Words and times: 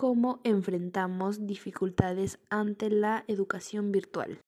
cómo 0.00 0.40
enfrentamos 0.44 1.46
dificultades 1.46 2.38
ante 2.48 2.88
la 2.88 3.22
educación 3.28 3.92
virtual. 3.92 4.40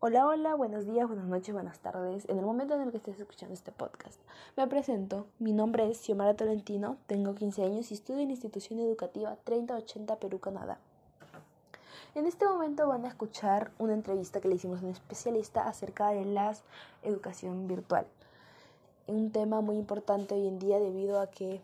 Hola, 0.00 0.26
hola, 0.26 0.54
buenos 0.54 0.84
días, 0.84 1.06
buenas 1.06 1.24
noches, 1.24 1.54
buenas 1.54 1.78
tardes. 1.78 2.28
En 2.28 2.36
el 2.36 2.44
momento 2.44 2.74
en 2.74 2.82
el 2.82 2.90
que 2.90 2.98
estés 2.98 3.18
escuchando 3.18 3.54
este 3.54 3.72
podcast, 3.72 4.20
me 4.54 4.66
presento. 4.66 5.28
Mi 5.38 5.54
nombre 5.54 5.88
es 5.88 5.96
Xiomara 5.96 6.34
Tolentino, 6.34 6.98
tengo 7.06 7.34
15 7.34 7.64
años 7.64 7.90
y 7.90 7.94
estudio 7.94 8.20
en 8.20 8.26
la 8.26 8.32
institución 8.32 8.80
educativa 8.80 9.34
3080 9.44 10.16
Perú, 10.16 10.40
Canadá. 10.40 10.78
En 12.14 12.26
este 12.26 12.44
momento 12.44 12.86
van 12.86 13.06
a 13.06 13.08
escuchar 13.08 13.70
una 13.78 13.94
entrevista 13.94 14.42
que 14.42 14.48
le 14.48 14.56
hicimos 14.56 14.82
a 14.82 14.84
un 14.84 14.90
especialista 14.90 15.66
acerca 15.66 16.10
de 16.10 16.26
la 16.26 16.54
educación 17.02 17.66
virtual. 17.66 18.04
Un 19.06 19.32
tema 19.32 19.62
muy 19.62 19.76
importante 19.76 20.34
hoy 20.34 20.46
en 20.46 20.58
día 20.58 20.78
debido 20.78 21.18
a 21.18 21.28
que 21.28 21.62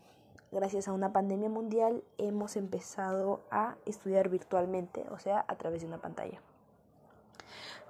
gracias 0.51 0.89
a 0.89 0.93
una 0.93 1.13
pandemia 1.13 1.49
mundial 1.49 2.03
hemos 2.17 2.57
empezado 2.57 3.41
a 3.51 3.77
estudiar 3.87 4.29
virtualmente, 4.29 5.05
o 5.11 5.19
sea, 5.19 5.45
a 5.47 5.57
través 5.57 5.83
de 5.83 5.89
una 5.89 5.99
pantalla. 5.99 6.41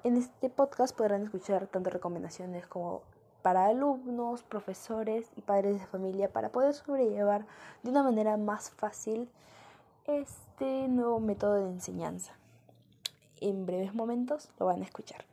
En 0.05 0.17
este 0.17 0.49
podcast 0.51 0.97
podrán 0.97 1.25
escuchar 1.25 1.67
tanto 1.67 1.91
recomendaciones 1.91 2.67
como 2.67 3.03
para 3.43 3.67
alumnos, 3.67 4.43
profesores 4.43 5.31
y 5.37 5.43
padres 5.43 5.81
de 5.81 5.87
familia 5.87 6.33
para 6.33 6.51
poder 6.51 6.75
sobrellevar 6.75 7.47
de 7.83 7.91
una 7.91 8.03
manera 8.03 8.37
más 8.37 8.71
fácil 8.71 9.29
este 10.07 10.89
nuevo 10.89 11.21
método 11.21 11.55
de 11.55 11.71
enseñanza. 11.71 12.33
En 13.41 13.67
breves 13.67 13.95
momentos 13.95 14.51
lo 14.59 14.67
van 14.67 14.83
a 14.83 14.85
escuchar. 14.85 15.25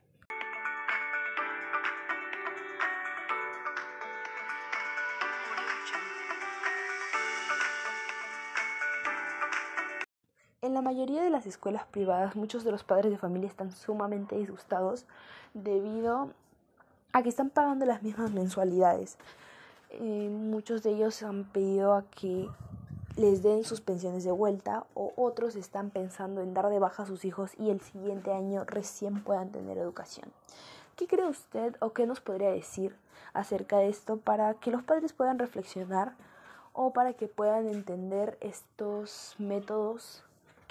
La 10.75 10.81
mayoría 10.81 11.23
de 11.23 11.29
las 11.29 11.47
escuelas 11.47 11.85
privadas, 11.85 12.35
muchos 12.35 12.65
de 12.65 12.71
los 12.71 12.83
padres 12.83 13.09
de 13.09 13.17
familia 13.17 13.47
están 13.47 13.71
sumamente 13.71 14.35
disgustados 14.35 15.05
debido 15.53 16.31
a 17.13 17.23
que 17.23 17.29
están 17.29 17.49
pagando 17.49 17.85
las 17.85 18.03
mismas 18.03 18.31
mensualidades. 18.31 19.17
Eh, 19.91 20.29
muchos 20.29 20.83
de 20.83 20.89
ellos 20.91 21.23
han 21.23 21.45
pedido 21.45 21.93
a 21.93 22.03
que 22.03 22.49
les 23.15 23.41
den 23.41 23.63
sus 23.63 23.79
pensiones 23.79 24.25
de 24.25 24.31
vuelta 24.31 24.85
o 24.95 25.13
otros 25.15 25.55
están 25.55 25.91
pensando 25.91 26.41
en 26.41 26.53
dar 26.53 26.67
de 26.67 26.79
baja 26.79 27.03
a 27.03 27.05
sus 27.05 27.23
hijos 27.23 27.51
y 27.57 27.69
el 27.69 27.79
siguiente 27.79 28.33
año 28.33 28.65
recién 28.65 29.23
puedan 29.23 29.53
tener 29.53 29.77
educación. 29.77 30.29
¿Qué 30.97 31.07
cree 31.07 31.25
usted 31.25 31.77
o 31.79 31.93
qué 31.93 32.05
nos 32.05 32.19
podría 32.19 32.51
decir 32.51 32.97
acerca 33.33 33.77
de 33.77 33.87
esto 33.87 34.17
para 34.17 34.55
que 34.55 34.71
los 34.71 34.83
padres 34.83 35.13
puedan 35.13 35.39
reflexionar 35.39 36.15
o 36.73 36.91
para 36.91 37.13
que 37.13 37.29
puedan 37.29 37.69
entender 37.69 38.37
estos 38.41 39.35
métodos 39.39 40.25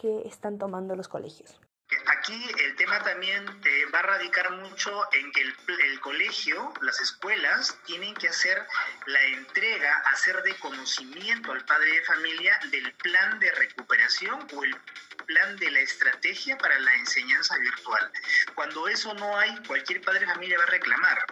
que 0.05 0.29
están 0.29 0.59
tomando 0.59 0.95
los 0.95 1.09
colegios. 1.09 1.59
Aquí 2.07 2.39
el 2.59 2.77
tema 2.77 3.03
también 3.03 3.47
va 3.95 4.01
a 4.01 4.03
radicar 4.03 4.51
mucho 4.53 5.03
en 5.13 5.33
que 5.33 5.41
el, 5.41 5.55
el, 5.83 6.01
colegio, 6.01 6.75
las 6.83 7.01
escuelas, 7.01 7.79
tienen 7.87 8.13
que 8.15 8.29
hacer 8.29 8.67
la 9.07 9.23
entrega, 9.25 9.97
hacer 10.13 10.43
de 10.43 10.55
conocimiento 10.57 11.53
al 11.53 11.65
padre 11.65 11.91
de 11.93 12.03
familia 12.03 12.59
del 12.71 12.93
plan 12.95 13.39
de 13.39 13.51
recuperación 13.53 14.47
o 14.53 14.65
el 14.65 14.77
plan 15.25 15.57
de 15.57 15.71
la 15.71 15.81
estrategia 15.81 16.59
para 16.59 16.79
la 16.81 16.95
enseñanza 16.97 17.57
virtual. 17.57 18.13
Cuando 18.55 18.89
eso 18.89 19.15
no 19.15 19.39
hay, 19.39 19.57
cualquier 19.67 20.03
padre 20.03 20.21
de 20.21 20.27
familia 20.27 20.59
va 20.59 20.65
a 20.65 20.67
reclamar. 20.79 21.27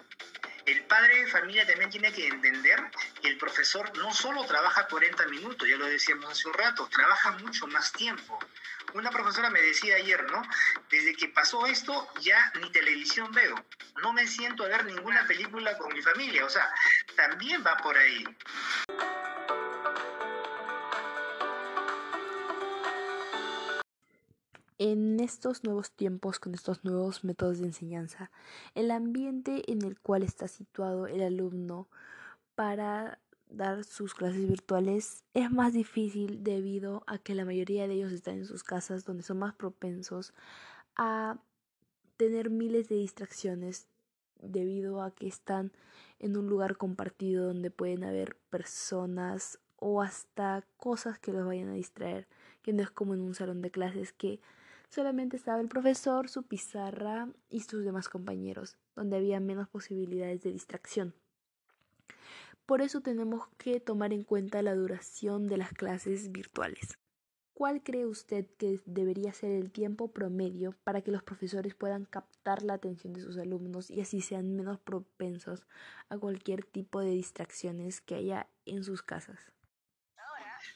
El 0.64 0.84
padre 0.84 1.24
de 1.24 1.26
familia 1.26 1.66
también 1.66 1.90
tiene 1.90 2.12
que 2.12 2.28
entender 2.28 2.78
que 3.20 3.28
el 3.28 3.36
profesor 3.36 3.96
no 3.98 4.14
solo 4.14 4.44
trabaja 4.44 4.86
40 4.86 5.26
minutos, 5.26 5.68
ya 5.68 5.76
lo 5.76 5.86
decíamos 5.86 6.30
hace 6.30 6.48
un 6.48 6.54
rato, 6.54 6.88
trabaja 6.88 7.32
mucho 7.32 7.66
más 7.66 7.92
tiempo. 7.92 8.38
Una 8.94 9.10
profesora 9.10 9.48
me 9.48 9.62
decía 9.62 9.96
ayer, 9.96 10.30
¿no? 10.30 10.42
Desde 10.90 11.14
que 11.14 11.28
pasó 11.28 11.66
esto 11.66 12.08
ya 12.20 12.52
ni 12.60 12.70
televisión 12.72 13.32
veo. 13.32 13.54
No 14.02 14.12
me 14.12 14.26
siento 14.26 14.64
a 14.64 14.68
ver 14.68 14.84
ninguna 14.84 15.26
película 15.26 15.78
con 15.78 15.92
mi 15.94 16.02
familia. 16.02 16.44
O 16.44 16.50
sea, 16.50 16.68
también 17.16 17.64
va 17.66 17.76
por 17.78 17.96
ahí. 17.96 18.24
En 24.78 25.20
estos 25.20 25.64
nuevos 25.64 25.92
tiempos, 25.92 26.38
con 26.38 26.54
estos 26.54 26.84
nuevos 26.84 27.24
métodos 27.24 27.60
de 27.60 27.66
enseñanza, 27.66 28.30
el 28.74 28.90
ambiente 28.90 29.70
en 29.70 29.82
el 29.82 29.98
cual 30.00 30.22
está 30.22 30.48
situado 30.48 31.06
el 31.06 31.22
alumno 31.22 31.88
para 32.56 33.18
dar 33.52 33.84
sus 33.84 34.14
clases 34.14 34.48
virtuales 34.48 35.24
es 35.34 35.50
más 35.50 35.72
difícil 35.72 36.42
debido 36.42 37.04
a 37.06 37.18
que 37.18 37.34
la 37.34 37.44
mayoría 37.44 37.86
de 37.86 37.94
ellos 37.94 38.12
están 38.12 38.38
en 38.38 38.46
sus 38.46 38.64
casas 38.64 39.04
donde 39.04 39.22
son 39.22 39.38
más 39.38 39.54
propensos 39.54 40.32
a 40.96 41.38
tener 42.16 42.50
miles 42.50 42.88
de 42.88 42.96
distracciones 42.96 43.86
debido 44.40 45.02
a 45.02 45.10
que 45.14 45.28
están 45.28 45.72
en 46.18 46.36
un 46.36 46.48
lugar 46.48 46.76
compartido 46.76 47.46
donde 47.46 47.70
pueden 47.70 48.04
haber 48.04 48.36
personas 48.50 49.58
o 49.76 50.02
hasta 50.02 50.64
cosas 50.76 51.18
que 51.18 51.32
los 51.32 51.44
vayan 51.44 51.68
a 51.68 51.74
distraer, 51.74 52.28
que 52.62 52.72
no 52.72 52.82
es 52.82 52.90
como 52.90 53.14
en 53.14 53.20
un 53.20 53.34
salón 53.34 53.62
de 53.62 53.70
clases 53.70 54.12
que 54.12 54.40
solamente 54.88 55.36
estaba 55.36 55.60
el 55.60 55.68
profesor, 55.68 56.28
su 56.28 56.44
pizarra 56.44 57.28
y 57.50 57.60
sus 57.60 57.84
demás 57.84 58.08
compañeros, 58.08 58.76
donde 58.94 59.16
había 59.16 59.40
menos 59.40 59.68
posibilidades 59.68 60.42
de 60.42 60.52
distracción. 60.52 61.14
Por 62.72 62.80
eso 62.80 63.02
tenemos 63.02 63.48
que 63.58 63.80
tomar 63.80 64.14
en 64.14 64.24
cuenta 64.24 64.62
la 64.62 64.74
duración 64.74 65.46
de 65.46 65.58
las 65.58 65.74
clases 65.74 66.32
virtuales. 66.32 66.98
¿Cuál 67.52 67.82
cree 67.82 68.06
usted 68.06 68.46
que 68.58 68.80
debería 68.86 69.34
ser 69.34 69.50
el 69.50 69.70
tiempo 69.70 70.10
promedio 70.10 70.72
para 70.82 71.02
que 71.02 71.10
los 71.10 71.22
profesores 71.22 71.74
puedan 71.74 72.06
captar 72.06 72.62
la 72.62 72.72
atención 72.72 73.12
de 73.12 73.20
sus 73.20 73.36
alumnos 73.36 73.90
y 73.90 74.00
así 74.00 74.22
sean 74.22 74.56
menos 74.56 74.80
propensos 74.80 75.66
a 76.08 76.16
cualquier 76.16 76.64
tipo 76.64 77.02
de 77.02 77.10
distracciones 77.10 78.00
que 78.00 78.14
haya 78.14 78.48
en 78.64 78.82
sus 78.84 79.02
casas? 79.02 79.52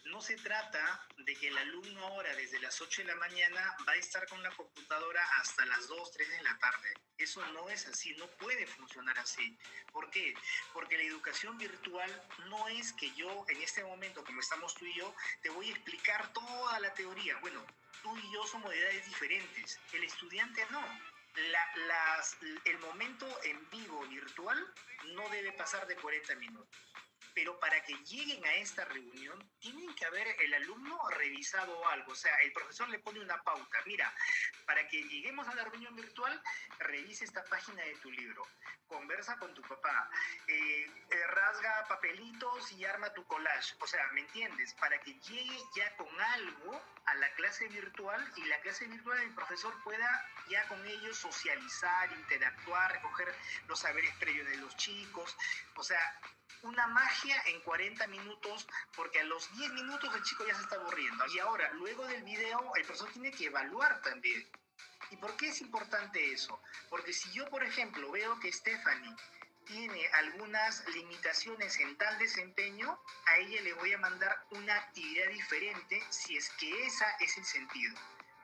No 0.04 0.20
se 0.20 0.36
trata 0.36 1.08
de 1.16 1.34
que 1.34 1.48
el 1.48 1.56
alumno 1.56 2.00
ahora 2.08 2.36
desde 2.36 2.60
las 2.60 2.78
8 2.78 3.04
de 3.04 3.08
la 3.08 3.16
mañana 3.16 3.74
va 3.88 3.92
a 3.92 3.96
estar 3.96 4.28
con 4.28 4.42
la 4.42 4.50
computadora 4.50 5.22
hasta 5.40 5.64
las 5.64 5.88
2, 5.88 6.12
3 6.12 6.28
de 6.28 6.42
la 6.42 6.58
tarde. 6.58 7.05
Eso 7.26 7.44
no 7.46 7.68
es 7.68 7.84
así, 7.88 8.14
no 8.18 8.28
puede 8.38 8.68
funcionar 8.68 9.18
así. 9.18 9.58
¿Por 9.90 10.08
qué? 10.10 10.32
Porque 10.72 10.96
la 10.96 11.02
educación 11.02 11.58
virtual 11.58 12.08
no 12.48 12.68
es 12.68 12.92
que 12.92 13.12
yo 13.16 13.44
en 13.48 13.60
este 13.62 13.82
momento, 13.82 14.24
como 14.24 14.38
estamos 14.38 14.72
tú 14.76 14.86
y 14.86 14.94
yo, 14.94 15.12
te 15.42 15.50
voy 15.50 15.68
a 15.68 15.72
explicar 15.72 16.32
toda 16.32 16.78
la 16.78 16.94
teoría. 16.94 17.36
Bueno, 17.40 17.66
tú 18.00 18.16
y 18.16 18.32
yo 18.32 18.46
somos 18.46 18.70
de 18.70 18.78
edades 18.78 19.06
diferentes. 19.06 19.80
El 19.92 20.04
estudiante 20.04 20.64
no. 20.70 20.80
La, 21.50 21.76
las, 21.88 22.36
el 22.64 22.78
momento 22.78 23.26
en 23.42 23.68
vivo 23.70 24.06
virtual 24.06 24.72
no 25.06 25.28
debe 25.30 25.50
pasar 25.50 25.84
de 25.88 25.96
40 25.96 26.36
minutos 26.36 26.68
pero 27.36 27.60
para 27.60 27.82
que 27.82 27.92
lleguen 28.04 28.42
a 28.46 28.54
esta 28.54 28.86
reunión, 28.86 29.38
tienen 29.60 29.94
que 29.94 30.06
haber 30.06 30.26
el 30.40 30.54
alumno 30.54 30.98
revisado 31.10 31.86
algo. 31.88 32.12
O 32.12 32.14
sea, 32.14 32.34
el 32.36 32.50
profesor 32.50 32.88
le 32.88 32.98
pone 32.98 33.20
una 33.20 33.42
pauta. 33.42 33.78
Mira, 33.84 34.10
para 34.66 34.86
que 34.88 35.02
lleguemos 35.04 35.46
a 35.48 35.54
la 35.54 35.64
reunión 35.64 35.94
virtual, 35.96 36.42
revise 36.78 37.24
esta 37.24 37.44
página 37.44 37.82
de 37.84 37.96
tu 37.96 38.10
libro, 38.10 38.46
conversa 38.88 39.38
con 39.38 39.54
tu 39.54 39.62
papá, 39.62 40.10
eh, 40.48 40.90
eh, 41.10 41.26
rasga 41.28 41.86
papelitos 41.88 42.72
y 42.72 42.84
arma 42.84 43.12
tu 43.14 43.24
collage. 43.26 43.74
O 43.80 43.86
sea, 43.86 44.06
¿me 44.12 44.20
entiendes? 44.20 44.74
Para 44.74 44.98
que 45.00 45.14
llegue 45.20 45.58
ya 45.76 45.96
con 45.96 46.20
algo 46.20 46.82
a 47.06 47.14
la 47.14 47.32
clase 47.34 47.68
virtual 47.68 48.32
y 48.36 48.44
la 48.44 48.60
clase 48.60 48.86
virtual 48.86 49.20
el 49.20 49.34
profesor 49.34 49.72
pueda 49.82 50.28
ya 50.48 50.66
con 50.68 50.84
ellos 50.86 51.16
socializar, 51.16 52.12
interactuar, 52.12 52.92
recoger 52.92 53.34
los 53.68 53.78
saberes 53.78 54.14
previos 54.16 54.48
de 54.48 54.56
los 54.56 54.76
chicos. 54.76 55.36
O 55.76 55.82
sea, 55.82 56.20
una 56.62 56.86
magia 56.88 57.36
en 57.46 57.60
40 57.60 58.06
minutos, 58.08 58.66
porque 58.94 59.20
a 59.20 59.24
los 59.24 59.52
10 59.56 59.72
minutos 59.72 60.14
el 60.14 60.22
chico 60.22 60.46
ya 60.46 60.54
se 60.54 60.62
está 60.62 60.76
aburriendo. 60.76 61.24
Y 61.26 61.38
ahora, 61.38 61.70
luego 61.74 62.06
del 62.06 62.22
video, 62.22 62.72
el 62.74 62.84
profesor 62.84 63.10
tiene 63.12 63.30
que 63.30 63.46
evaluar 63.46 64.00
también. 64.02 64.46
¿Y 65.10 65.16
por 65.16 65.36
qué 65.36 65.48
es 65.48 65.60
importante 65.60 66.32
eso? 66.32 66.60
Porque 66.90 67.12
si 67.12 67.30
yo, 67.32 67.48
por 67.48 67.62
ejemplo, 67.62 68.10
veo 68.10 68.38
que 68.40 68.52
Stephanie 68.52 69.14
tiene 69.64 70.06
algunas 70.08 70.86
limitaciones 70.88 71.78
en 71.80 71.96
tal 71.96 72.18
desempeño, 72.18 72.98
a 73.26 73.36
ella 73.38 73.62
le 73.62 73.72
voy 73.74 73.92
a 73.92 73.98
mandar 73.98 74.46
una 74.50 74.74
actividad 74.76 75.28
diferente 75.28 76.02
si 76.10 76.36
es 76.36 76.50
que 76.50 76.86
esa 76.86 77.10
es 77.20 77.36
el 77.36 77.44
sentido 77.44 77.96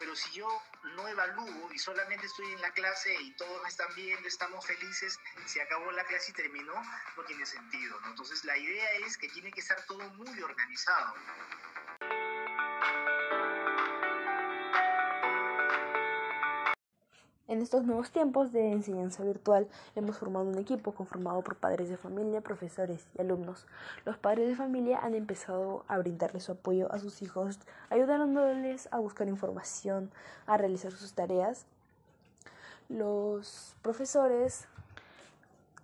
pero 0.03 0.17
si 0.17 0.33
yo 0.33 0.49
no 0.97 1.07
evalúo 1.07 1.73
y 1.73 1.79
solamente 1.79 2.27
estoy 2.27 2.53
en 2.53 2.61
la 2.61 2.73
clase 2.73 3.15
y 3.23 3.31
todos 3.37 3.65
están 3.69 3.87
viendo, 3.95 4.27
estamos 4.27 4.67
felices, 4.67 5.17
se 5.47 5.63
acabó 5.63 5.93
la 5.93 6.03
clase 6.03 6.33
y 6.33 6.35
terminó, 6.35 6.75
no 7.17 7.23
tiene 7.23 7.47
sentido. 7.47 8.01
¿no? 8.01 8.09
Entonces 8.09 8.45
la 8.45 8.59
idea 8.59 8.95
es 9.07 9.17
que 9.17 9.29
tiene 9.29 9.53
que 9.53 9.61
estar 9.61 9.81
todo 9.87 10.03
muy 10.15 10.43
organizado. 10.43 11.15
En 17.49 17.61
estos 17.61 17.85
nuevos 17.85 18.13
tiempos 18.13 18.53
de 18.53 18.71
enseñanza 18.71 19.25
virtual 19.25 19.67
hemos 19.97 20.17
formado 20.17 20.47
un 20.47 20.59
equipo 20.59 20.93
conformado 20.93 21.43
por 21.43 21.57
padres 21.57 21.89
de 21.89 21.97
familia, 21.97 22.41
profesores 22.41 23.05
y 23.19 23.21
alumnos. 23.21 23.67
Los 24.05 24.17
padres 24.17 24.49
de 24.49 24.55
familia 24.55 25.01
han 25.03 25.15
empezado 25.15 25.85
a 25.89 25.99
brindarle 25.99 26.39
su 26.39 26.53
apoyo 26.53 26.91
a 26.93 27.01
sus 27.01 27.21
hijos, 27.21 27.59
ayudándoles 27.91 28.89
a 28.93 29.01
buscar 29.01 29.29
información, 29.29 30.13
a 30.47 30.57
realizar 30.57 30.93
sus 30.93 31.15
tareas. 31.15 31.67
Los 32.89 33.75
profesores 33.83 34.69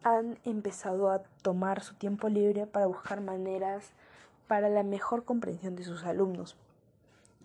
han 0.05 0.39
empezado 0.45 1.11
a 1.11 1.25
tomar 1.43 1.83
su 1.83 1.95
tiempo 1.95 2.29
libre 2.29 2.67
para 2.67 2.87
buscar 2.87 3.21
maneras 3.21 3.91
para 4.47 4.69
la 4.69 4.85
mejor 4.85 5.25
comprensión 5.25 5.75
de 5.75 5.83
sus 5.83 6.05
alumnos. 6.05 6.57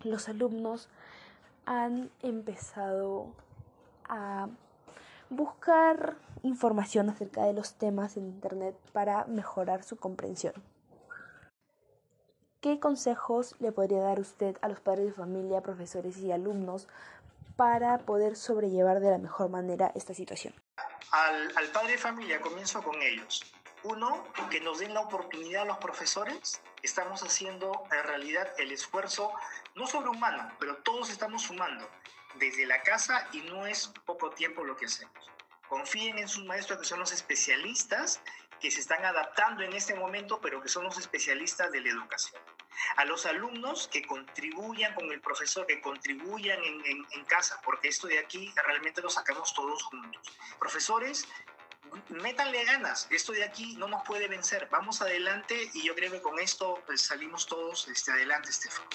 Los 0.04 0.28
alumnos 0.28 0.88
han 1.66 2.10
empezado 2.22 3.32
a 4.08 4.48
buscar 5.30 6.16
información 6.42 7.08
acerca 7.10 7.44
de 7.44 7.52
los 7.52 7.74
temas 7.74 8.16
en 8.16 8.26
Internet 8.26 8.76
para 8.92 9.24
mejorar 9.24 9.82
su 9.82 9.96
comprensión. 9.96 10.54
¿Qué 12.60 12.80
consejos 12.80 13.56
le 13.58 13.72
podría 13.72 14.00
dar 14.00 14.20
usted 14.20 14.56
a 14.62 14.68
los 14.68 14.80
padres 14.80 15.06
de 15.06 15.12
familia, 15.12 15.60
profesores 15.60 16.18
y 16.18 16.32
alumnos 16.32 16.88
para 17.56 17.98
poder 17.98 18.36
sobrellevar 18.36 19.00
de 19.00 19.10
la 19.10 19.18
mejor 19.18 19.50
manera 19.50 19.92
esta 19.94 20.14
situación? 20.14 20.54
Al, 21.10 21.56
al 21.56 21.66
padre 21.72 21.92
de 21.92 21.98
familia 21.98 22.40
comienzo 22.40 22.82
con 22.82 23.00
ellos. 23.02 23.44
Uno, 23.84 24.24
que 24.50 24.60
nos 24.60 24.78
den 24.78 24.94
la 24.94 25.00
oportunidad 25.00 25.62
a 25.62 25.66
los 25.66 25.76
profesores. 25.76 26.62
Estamos 26.82 27.22
haciendo 27.22 27.84
en 27.92 28.02
realidad 28.02 28.48
el 28.58 28.72
esfuerzo, 28.72 29.30
no 29.74 29.86
sobrehumano, 29.86 30.50
pero 30.58 30.76
todos 30.78 31.10
estamos 31.10 31.42
sumando 31.42 31.86
desde 32.36 32.66
la 32.66 32.82
casa 32.82 33.28
y 33.32 33.40
no 33.42 33.66
es 33.66 33.88
poco 34.04 34.30
tiempo 34.30 34.64
lo 34.64 34.76
que 34.76 34.86
hacemos. 34.86 35.30
Confíen 35.68 36.18
en 36.18 36.28
sus 36.28 36.44
maestros 36.44 36.78
que 36.78 36.84
son 36.84 37.00
los 37.00 37.12
especialistas 37.12 38.20
que 38.60 38.70
se 38.70 38.80
están 38.80 39.04
adaptando 39.04 39.62
en 39.62 39.72
este 39.72 39.94
momento, 39.94 40.40
pero 40.40 40.62
que 40.62 40.68
son 40.68 40.84
los 40.84 40.98
especialistas 40.98 41.70
de 41.72 41.80
la 41.80 41.90
educación. 41.90 42.40
A 42.96 43.04
los 43.04 43.26
alumnos 43.26 43.88
que 43.88 44.06
contribuyan 44.06 44.94
con 44.94 45.10
el 45.12 45.20
profesor, 45.20 45.66
que 45.66 45.80
contribuyan 45.80 46.62
en, 46.62 46.84
en, 46.86 47.06
en 47.10 47.24
casa, 47.24 47.60
porque 47.64 47.88
esto 47.88 48.06
de 48.06 48.18
aquí 48.18 48.52
realmente 48.64 49.00
lo 49.02 49.10
sacamos 49.10 49.54
todos 49.54 49.82
juntos. 49.84 50.36
Profesores, 50.58 51.28
métanle 52.08 52.64
ganas, 52.64 53.06
esto 53.10 53.32
de 53.32 53.44
aquí 53.44 53.76
no 53.76 53.88
nos 53.88 54.02
puede 54.04 54.28
vencer, 54.28 54.68
vamos 54.70 55.00
adelante 55.02 55.70
y 55.74 55.82
yo 55.84 55.94
creo 55.94 56.10
que 56.10 56.22
con 56.22 56.38
esto 56.38 56.82
pues, 56.86 57.02
salimos 57.02 57.46
todos 57.46 57.88
este, 57.88 58.12
adelante, 58.12 58.50
Estefan. 58.50 58.86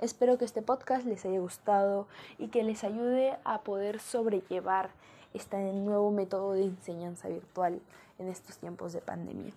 Espero 0.00 0.36
que 0.36 0.44
este 0.44 0.60
podcast 0.60 1.06
les 1.06 1.24
haya 1.24 1.40
gustado 1.40 2.06
y 2.38 2.48
que 2.48 2.62
les 2.62 2.84
ayude 2.84 3.34
a 3.44 3.62
poder 3.62 3.98
sobrellevar 3.98 4.90
este 5.32 5.56
nuevo 5.72 6.10
método 6.10 6.52
de 6.52 6.64
enseñanza 6.64 7.28
virtual 7.28 7.80
en 8.18 8.28
estos 8.28 8.58
tiempos 8.58 8.92
de 8.92 9.00
pandemia. 9.00 9.54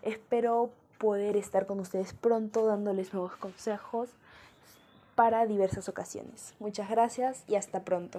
Espero 0.00 0.70
poder 0.96 1.36
estar 1.36 1.66
con 1.66 1.78
ustedes 1.78 2.14
pronto 2.14 2.64
dándoles 2.64 3.12
nuevos 3.12 3.36
consejos 3.36 4.08
para 5.14 5.44
diversas 5.44 5.90
ocasiones. 5.90 6.54
Muchas 6.58 6.88
gracias 6.88 7.44
y 7.48 7.56
hasta 7.56 7.82
pronto. 7.82 8.16